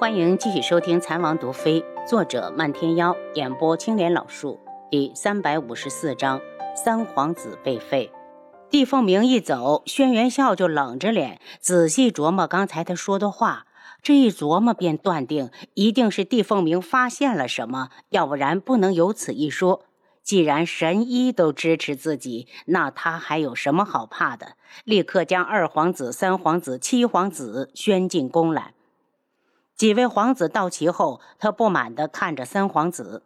[0.00, 4.58] 欢迎继续收听《残王毒妃》，作者漫天妖，演播青莲老树，
[4.90, 6.40] 第三百五十四章：
[6.74, 8.10] 三皇子被废。
[8.70, 13.66] 帝凤鸣一走，轩辕笑就冷着脸，仔细琢磨刚才他说的话。
[14.02, 19.82] 这一琢磨，便断定一定是帝凤鸣发现了什么，要不然不能有此一说。
[20.22, 24.54] 既然神医都支持自己，那他还有什么好怕的？
[24.84, 28.72] 立刻将二皇子、三皇子、七皇子宣进宫来。
[29.80, 33.22] 几位皇子到齐后，他不满地看着三皇子：“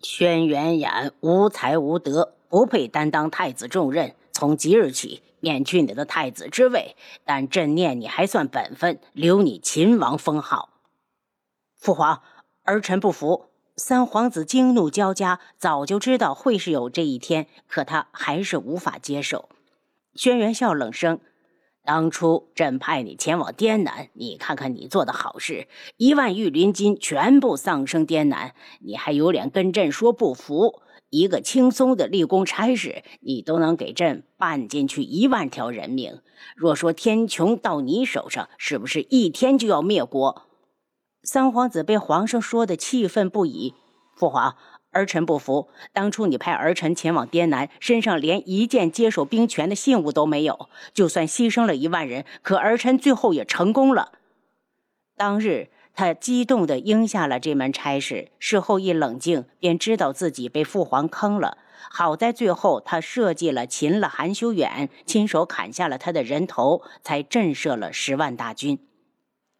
[0.00, 4.14] 轩辕衍无才无德，不配担当太子重任。
[4.32, 6.96] 从即日起，免去你的太子之位。
[7.26, 10.70] 但朕念你还算本分，留你秦王封号。”
[11.76, 12.22] 父皇，
[12.62, 13.50] 儿臣不服。
[13.76, 19.50] 三皇子惊怒交加，早就知道会是有这一天，可他还是无法接受。
[20.14, 21.20] 轩辕笑冷声。
[21.84, 30.80] 当初朕派你前往滇南，你看看你做的好事，一万御林军全部丧生滇南，你还有脸跟朕说不服？
[31.10, 36.20] 一个轻松的立功差事，你都能给朕办进去一万条人命。
[36.56, 40.42] 若说天穹到你手上，是不是一天就要灭国？
[41.22, 43.74] 三皇子被皇上说的气愤不已，
[44.16, 44.56] 父皇。
[44.94, 50.70] 儿臣不服，当初你派儿臣前往滇南，身上连一件接受兵权的信物都没有。
[50.94, 54.12] 就算牺牲了一万人，可儿臣最后也成功了。
[55.16, 58.30] 当日，他激动地应下了这门差事。
[58.38, 61.58] 事后一冷静，便知道自己被父皇坑了。
[61.90, 68.78] 好在最后他设计了擒了韩修远，亲手砍下了他的人头，才震慑了十万大军。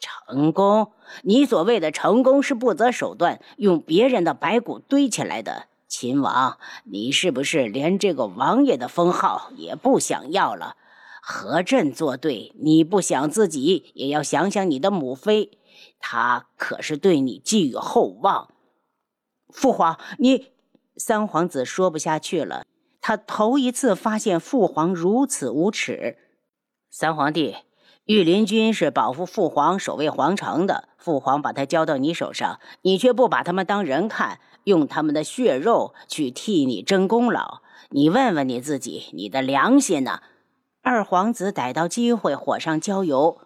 [0.00, 0.92] 成功？
[1.22, 5.66] 你所谓的成功是不择手段，用别人的白骨堆起来的。
[5.86, 10.76] 秦王，你是不是连这个王爷的封号也不想要了？
[11.20, 15.58] 和朕作对，你不想自己，也要想想你的母妃，
[15.98, 18.48] 她可是对你寄予厚望。
[19.48, 20.52] 父皇，你
[20.96, 22.64] 三皇子说不下去了，
[23.00, 26.16] 他头一次发现父皇如此无耻。
[26.88, 27.56] 三皇帝。
[28.10, 37.60] 御林军是保护父皇、守卫皇城的，父皇把他交到你手上，你却不把他们当人看，用他们的血肉去替你争功劳。
[37.90, 40.22] 你问问你自己，你的良心呢？
[40.82, 43.38] 二皇子逮到机会火上浇油，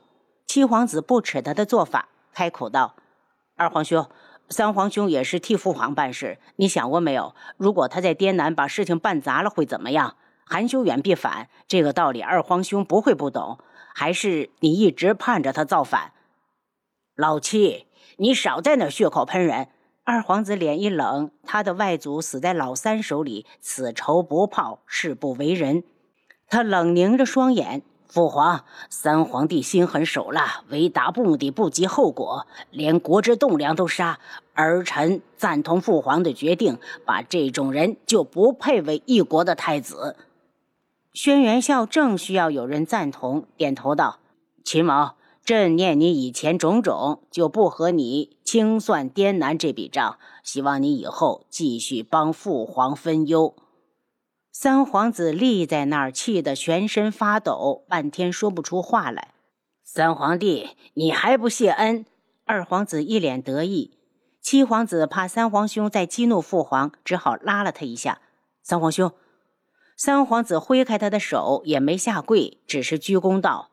[0.47, 2.95] 七皇子不耻他的做法，开口道
[3.57, 4.09] ：“二皇兄，
[4.49, 7.35] 三皇兄也是替父皇办事，你想过没有？
[7.59, 10.17] 如果他在滇南把事情办砸了，会怎么样？
[10.47, 13.59] 韩修远必反，这个道理二皇兄不会不懂。”
[13.97, 16.13] 还是你一直盼着他造反，
[17.15, 19.69] 老七，你少在那血口喷人！
[20.03, 25.85] 二皇子脸一冷，他的外祖死在老三手里，此仇不报，誓不为人。
[26.49, 34.19] 他冷凝着双眼，父皇，三皇帝心狠手辣，为达目的不计后果，连国之栋梁都杀。
[34.55, 40.17] 儿臣赞同父皇的决定，把这种人就不配为一国的太子。
[41.15, 44.19] 轩辕笑正需要有人赞同，点头道
[44.65, 45.15] ：“秦王，
[45.45, 50.19] 朕念你以前种种，就不和你清算滇南这笔账。
[50.43, 53.55] 希望你以后继续帮父皇分忧。”
[54.51, 59.35] 三皇子立在那儿，气得全身发抖，半天说不出话来。
[59.85, 62.05] 三皇帝，你还不谢恩？
[62.45, 63.93] 二皇子一脸得意。
[64.41, 68.21] 七皇子怕三皇兄再激怒父皇，只好拉了他一下。
[68.65, 69.13] 三皇兄。
[69.97, 73.71] 三皇子挥开他的手，也没下跪，只是鞠躬道：“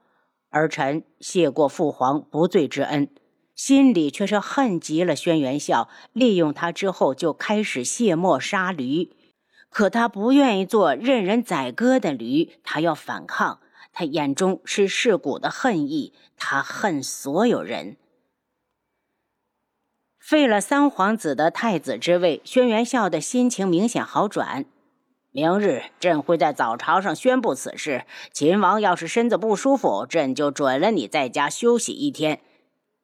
[0.50, 3.10] 儿臣谢过父皇不罪之恩。”
[3.54, 9.12] 心里却是恨极了轩辕笑，利用他之后就开始卸磨杀驴。
[9.70, 13.60] 可他不愿意做任人宰割的驴，他要反抗。
[13.94, 17.98] 他眼中是噬骨的恨意，他恨所有人。
[20.18, 24.66] 废了三皇子的太子之位，轩辕笑的心情明显好转。
[25.34, 28.04] 明日朕会在早朝上宣布此事。
[28.34, 32.42] 秦王要是身子不舒服，朕就准了你在家休息一天。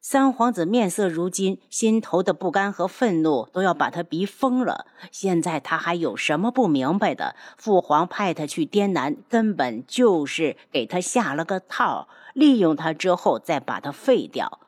[0.00, 4.86] 三皇子面色如金，心头的不甘和愤怒都要把他逼疯了。
[5.10, 7.34] 现在他还有什么不明白的？
[7.56, 14.60] 父皇派他去滇南，根本就是给他下了个套，利用他之后再把他废掉。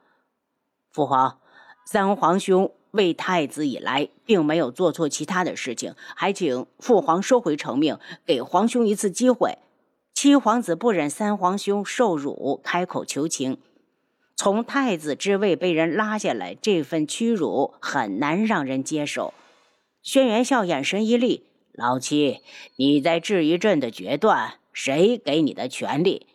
[0.91, 1.39] 父皇，
[1.85, 2.73] 三皇兄。
[2.93, 9.59] 为太子以来，并没有做错其他的事情，还请父皇收回成命，给皇兄一次机会。
[10.13, 13.59] 七皇子不忍三皇兄受辱，开口求情。
[14.37, 19.35] 从太子之位被人拉下来，这份屈辱很难让人接受。
[20.03, 22.41] 轩辕笑眼神一厉：“老七，
[22.77, 24.55] 你在质疑朕的决断？
[24.73, 26.27] 谁给你的权利？”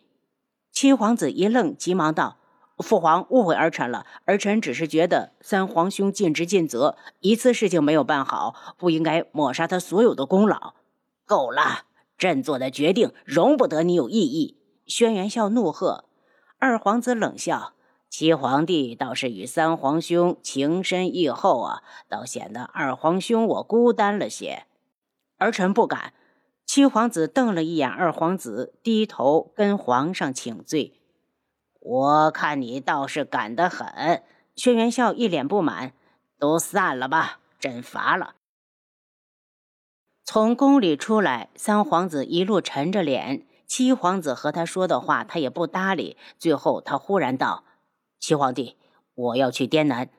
[0.70, 2.36] 七皇子一愣，急忙道
[2.78, 10.74] ：“父皇误会儿臣了，儿臣只是觉得三皇兄尽职尽责，一次事情没有办好，不应该抹杀他所有的功劳。
[11.24, 11.84] 够了，
[12.18, 14.58] 朕做的决定容不得你有异议。
[14.86, 16.04] 轩辕笑怒喝。
[16.58, 17.72] 二皇子冷笑
[18.08, 24.64] ：“七皇帝倒是与三皇兄情深意厚啊，倒显得二皇兄我孤单了些。”
[25.38, 26.12] 儿臣不敢。
[26.64, 31.00] 七皇子瞪了一眼二皇子，低头跟皇上请罪。
[31.88, 34.24] 我看你倒是敢得很，
[34.56, 35.92] 轩辕笑一脸不满。
[36.38, 38.34] 都散了吧，朕乏了。
[40.24, 43.46] 从宫里出来，三皇子一路沉着脸。
[43.66, 46.16] 七皇子和他说的话，他也不搭理。
[46.38, 47.64] 最后，他忽然道
[48.18, 48.76] ：“七皇帝，
[49.14, 50.10] 我要去滇南。”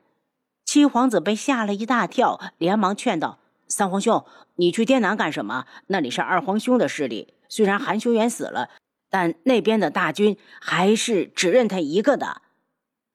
[0.66, 4.26] 七皇子被吓了一大跳，连忙劝道：“三皇兄，
[4.56, 5.66] 你去滇南干什么？
[5.88, 8.70] 那里是二皇兄的势力，虽然韩修远死了。”
[9.18, 12.44] 但那边的大军还是只认他一个的。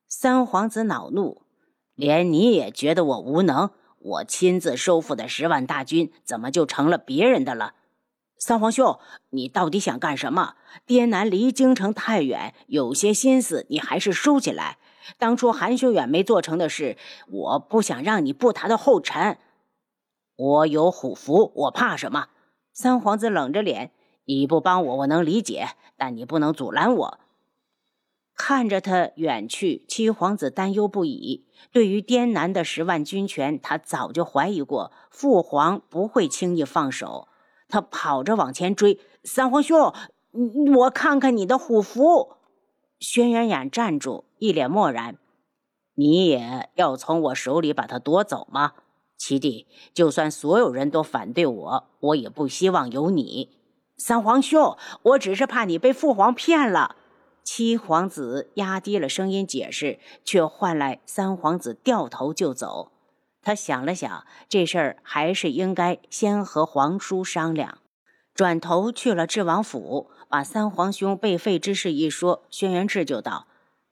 [0.09, 1.43] 三皇子恼怒，
[1.95, 3.71] 连你也觉得我无能？
[4.01, 7.75] 我亲自收复的十万大军，怎么就成了别人的了？
[8.37, 8.99] 三皇兄，
[9.31, 10.57] 你到底想干什么？
[10.87, 14.79] 滇南离京城太远，有些心思你还是收起来。
[15.19, 16.97] 当初韩修远没做成的事，
[17.29, 19.39] 我不想让你步他的后尘。
[20.35, 22.27] 我有虎符，我怕什么？
[22.73, 23.93] 三皇子冷着脸。
[24.25, 27.19] 你不帮我，我能理解，但你不能阻拦我。
[28.35, 31.47] 看着他远去，七皇子担忧不已。
[31.71, 37.29] 对于滇南的十万军权，他早就怀疑过，父皇不会轻易放手。
[37.69, 39.93] 他跑着往前追，三皇兄，
[40.77, 42.37] 我看看你的虎符。
[42.99, 45.19] 轩辕衍站住，一脸漠然。
[45.95, 48.73] 你也要从我手里把它夺走吗？
[49.17, 53.51] 七弟，就算所有人都反对我，我也不希望有你。
[54.05, 56.97] 三皇兄，我只是怕你被父皇骗了。
[57.45, 62.91] 七皇子压低了声音解释，却换来三皇子掉头就走。
[63.45, 67.79] 他想了想，这事儿还是应该先和皇叔商量。
[68.35, 73.47] 转头去了智王府，把三皇兄被废之事一说，轩辕志就道：“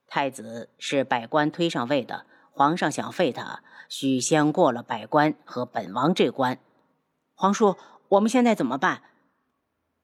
[0.09, 6.59] 太子是百官推上位的，皇上想废他，许先过了百官和本王这关。
[7.37, 7.77] 皇叔，
[8.09, 9.03] 我们现在怎么办？”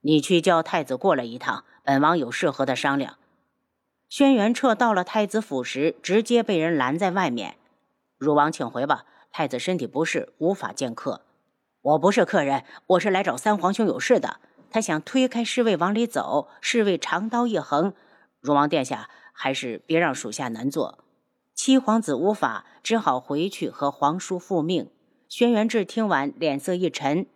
[0.06, 3.16] 你去叫太子过来一趟，本王有事和他商量。
[4.08, 7.56] 轩辕彻到了太子府时，直接被人拦在外面。
[8.16, 11.22] 汝王请回吧，太子身体不适，无法见客。
[11.82, 14.38] 我不是客人，我是来找三皇兄有事的。
[14.70, 17.92] 他想推开侍卫往里走，侍卫长刀一横
[18.40, 21.00] ：“汝王殿下，还是别让属下难做。”
[21.52, 24.88] 七皇子无法，只好回去和皇叔复命。
[25.28, 27.26] 轩辕志听完，脸色一沉。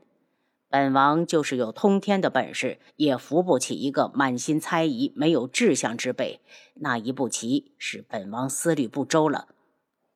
[0.73, 6.41] 本王就是有通天的本事，也扶不起一个满心猜疑、没有志向之辈。
[6.75, 9.49] 那一步棋是本王思虑不周了。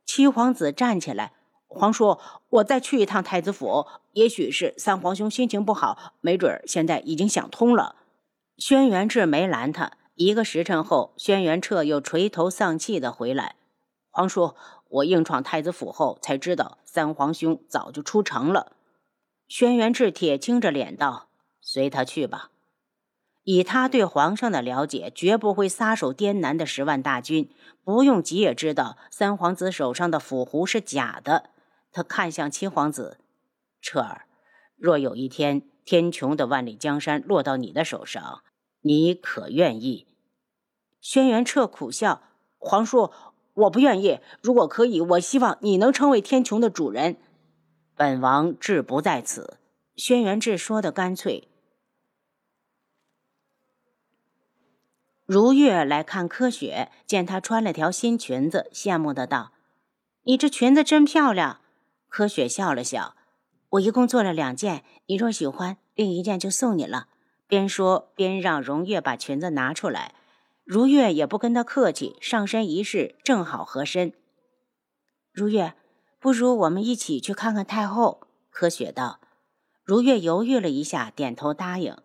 [0.06, 1.32] 七皇子站起来，
[1.66, 2.18] 皇叔，
[2.50, 3.86] 我再去一趟太子府。
[4.12, 7.96] 也许是三皇兄心情不好，没准现在已经想通了。
[8.56, 9.94] 轩辕志没拦他。
[10.14, 13.56] 一个时辰后，轩辕彻又垂头丧气的回来。
[14.08, 14.54] 皇叔，
[14.88, 18.76] 我硬闯太子府后，才知道三皇兄早就出城了。
[19.46, 21.28] 轩辕志铁青着脸道
[21.60, 22.50] ：“随他去吧。
[23.42, 27.50] 以他对皇上的了解，绝不会撒手滇南的十万大军。
[27.84, 31.50] 不用急也知道，三皇子手上的符符是假的。
[31.92, 33.18] 他看向七皇子，
[33.82, 34.24] 彻儿，
[34.76, 38.40] 若有一天天穹的万里江山落到你的手上，
[38.80, 40.06] 你可愿意？”
[41.02, 42.22] 轩辕彻苦笑
[42.56, 43.12] ：“皇叔，
[43.52, 44.20] 我不愿意。
[44.40, 47.18] 如果可以，我希望你能成为天穹的主人。”
[47.96, 49.58] 本王志不在此。
[49.96, 51.48] 轩辕志说的干脆。
[55.24, 59.52] 如月来看柯雪，见她穿了条新裙子，羡慕的道
[60.24, 61.60] ：“你这裙子真漂亮。”
[62.10, 63.16] 柯雪笑了笑
[63.70, 67.08] ：“我一共做了两件，你若喜欢，另一件就送你了。”
[67.46, 70.14] 边说边让荣月把裙子拿出来。
[70.64, 74.12] 如月也不跟他客气，上身一试，正好合身。
[75.32, 75.74] 如月。
[76.24, 78.26] 不如我们一起去看看太后。
[78.50, 79.20] 柯雪道。
[79.84, 81.98] 如月犹豫了一下，点头答应。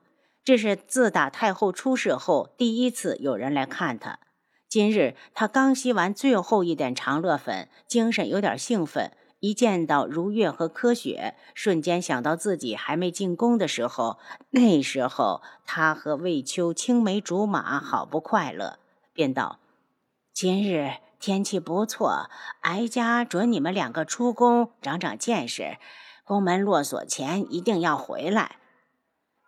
[0.44, 4.20] 这是自打太后出事后第一次有人来看她。
[4.68, 9.14] 今日她刚吸完最后一点长乐粉，精神有点兴奋。
[9.40, 18.80] 一见到如月和柯雪，瞬间想到自己还没进宫的时候，那时候她和魏秋青梅竹马，好不快乐，
[19.14, 19.60] 便道
[20.36, 22.30] ：“今日。”天气不错，
[22.62, 25.78] 哀家准你们两个出宫长长见识。
[26.24, 28.56] 宫门落锁前一定要回来。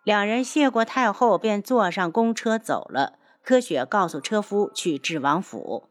[0.04, 3.14] 两人谢过太后，便坐上公车走了。
[3.42, 5.88] 柯雪告诉车夫去智王府。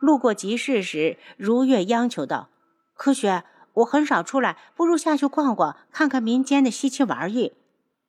[0.00, 2.48] 路过集市时，如月央求道
[2.96, 3.44] ：“科学，
[3.74, 7.52] 我很少出来，不如下去逛逛，看看民间的稀奇玩意。”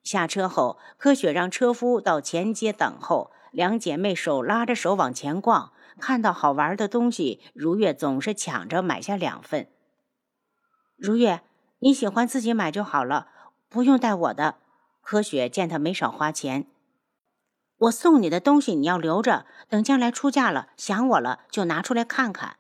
[0.02, 3.30] 下车后，科学让车夫到前街等候。
[3.52, 9.70] 两姐妹手拉着手往前逛，看到好玩的东西，如月总是抢着买下两份。
[10.98, 11.42] 如月，
[11.80, 13.28] 你喜欢自己买就好了，
[13.70, 14.56] 不用带我的。
[15.02, 16.68] 科学见他没少花钱。
[17.78, 22.58] 我送你的东西你要留着，等将来出嫁了想我了就拿出来看看。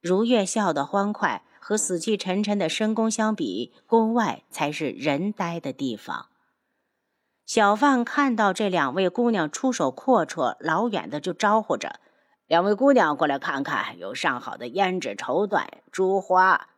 [0.00, 6.26] 如月笑得欢快，和死气沉沉的深宫相比，宫外才是人呆的地方。
[7.44, 11.98] 小贩看到这两位姑娘出手阔绰，老远的就招呼着
[12.46, 16.68] ：“两位姑娘过来看看，有上好的胭脂绸缎、珠花。”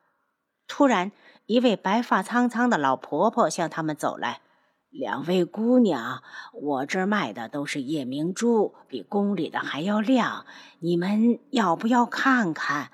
[0.66, 1.12] 突然，
[1.46, 4.40] 一位白发苍苍的老婆婆向他们走来。
[4.88, 10.46] 两位姑娘，我这儿卖的都是夜明珠，比宫里的还要亮。
[10.78, 12.92] 你们要不要看看？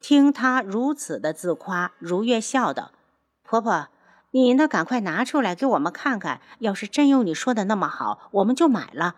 [0.00, 2.90] 听她如此的自夸，如月笑道
[3.44, 3.88] ：“婆婆，
[4.32, 4.66] 你呢？
[4.66, 6.40] 赶快拿出来给我们看看。
[6.58, 9.14] 要是真有你说的那么好，我们就买了。”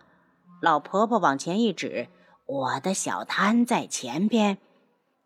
[0.61, 2.07] 老婆婆往前一指
[2.47, 4.57] ：“我的小摊在前边。”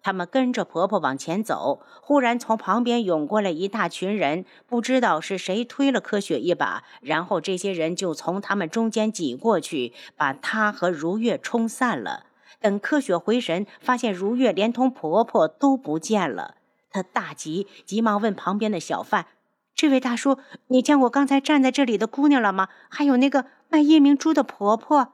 [0.04, 12.26] 他们跟着婆婆往前走，忽然从旁边涌过来一大群人，不知道是谁推了柯雪一把，然后这些人就从他们中间挤过去，把她和如月冲散了。
[12.60, 16.56] 等柯雪回神，发现如月连同婆婆都不见了，
[16.90, 19.28] 她大急，急忙问旁边的小贩
[19.76, 22.70] ：“这位大叔，你见过刚才站在这里的姑娘了吗？
[22.90, 25.14] 还有那个卖夜明珠的婆婆？”